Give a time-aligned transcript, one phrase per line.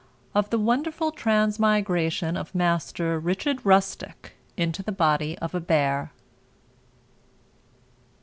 [0.33, 6.11] Of the wonderful Transmigration of Master RICHARD RUSTICK _into the Body of a Bear.